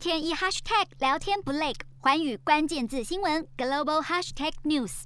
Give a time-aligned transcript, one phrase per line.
[0.00, 5.02] 天一 hashtag 聊天不累，寰宇关键字新闻 global hashtag news。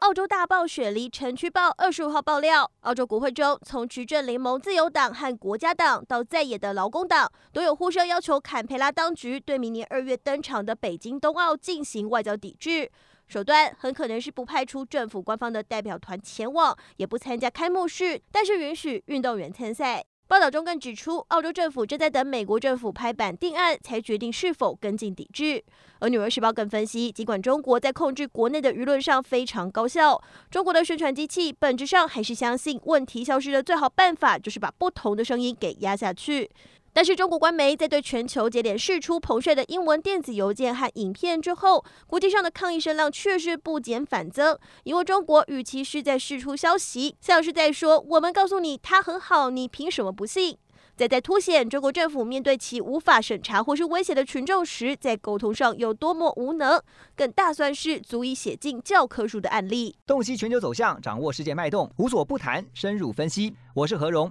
[0.00, 12.90] 澳洲大暴雪梨城区报二十五号爆料，澳洲国会中从执政联盟自由党和国家党到在野的劳工党，都有呼声要求坎培拉当局对明年二月登场的北京冬奥进行外交抵制，
[13.28, 20.04] 手段很可能是不派出政府官方的代表团前往，也不参加开幕式，但是允许运动员参赛。
[20.32, 25.62] 报道中更指出，澳洲政府正在等美国政府拍板定案，才决定是否跟进抵制。
[25.98, 30.18] 而《纽约时报》更分析，尽管中国在控制国内的舆论上非常高效，
[30.50, 36.50] 中国的宣传机器本质上还是相信问题消失的最好办法就是把不同的声音给压下去。
[36.94, 44.58] 但是中国官媒在对全球接连释出彭帅的英文电子邮件和影片之后，国际上的抗议声浪却是不减反增。
[44.84, 50.58] 因为中国与其是在释出消息，像是在说“我们告诉你他很好，你凭什么不信”，
[50.94, 56.78] 再在凸显中国政府面对其无法审查或是威胁的群众时，在沟通上有多么无能，
[57.16, 59.96] 更大算是足以写进教科书的案例。
[60.06, 63.54] 洞悉全球走向，掌握世界脉动，无所不谈，深入分析。
[63.72, 64.30] 我是何荣。